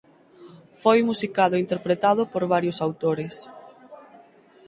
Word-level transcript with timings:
Foi 0.81 0.99
musicado 1.09 1.53
e 1.55 1.63
interpretado 1.65 2.21
por 2.31 2.43
varios 2.53 2.77
autores. 2.87 3.35